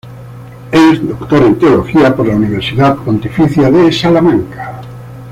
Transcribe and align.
Es 0.71 1.07
doctor 1.07 1.43
en 1.43 1.59
Teología 1.59 2.15
por 2.15 2.25
la 2.27 2.35
Universidad 2.35 2.97
Pontificia 2.97 3.69
de 3.69 3.91
Salamanca. 3.91 4.81